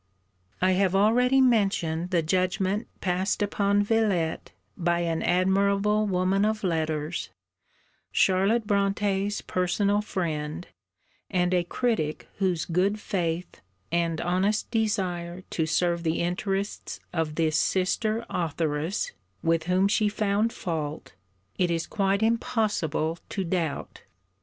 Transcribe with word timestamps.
I 0.63 0.71
have 0.71 0.95
already 0.95 1.41
mentioned 1.41 2.09
the 2.09 2.23
judgment 2.23 2.87
passed 3.01 3.43
upon 3.43 3.83
Villette 3.83 4.51
by 4.75 5.01
an 5.01 5.21
admirable 5.21 6.07
woman 6.07 6.43
of 6.43 6.63
letters, 6.63 7.29
Charlotte 8.11 8.65
Brontë's 8.65 9.41
personal 9.41 10.01
friend, 10.01 10.65
and 11.29 11.53
a 11.53 11.63
critic 11.63 12.27
whose 12.39 12.65
good 12.65 12.99
faith, 12.99 13.61
and 13.91 14.19
honest 14.19 14.71
desire 14.71 15.41
to 15.51 15.67
serve 15.67 16.01
the 16.01 16.19
interests 16.19 16.99
of 17.13 17.35
this 17.35 17.55
sister 17.55 18.25
authoress 18.27 19.11
with 19.43 19.65
whom 19.65 19.87
she 19.87 20.09
found 20.09 20.51
fault 20.51 21.13
it 21.59 21.69
is 21.69 21.85
quite 21.85 22.23
impossible 22.23 23.19
to 23.29 23.43
doubt. 23.43 24.01